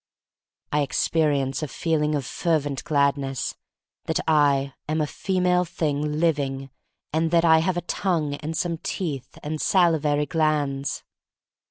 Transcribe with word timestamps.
I 0.71 0.83
experi 0.83 1.37
ence 1.39 1.61
a 1.61 1.67
feeling 1.67 2.15
of 2.15 2.25
fervent 2.25 2.83
gladness 2.85 3.55
that 4.05 4.19
I 4.27 4.73
am 4.89 4.99
a 4.99 5.05
female 5.05 5.63
thing 5.63 6.19
living, 6.19 6.71
and 7.13 7.29
that 7.29 7.45
I 7.45 7.59
have 7.59 7.77
a 7.77 7.81
tongue 7.81 8.33
and 8.33 8.57
some 8.57 8.79
teeth, 8.79 9.37
and 9.43 9.61
salivary 9.61 10.25
glands. 10.25 11.03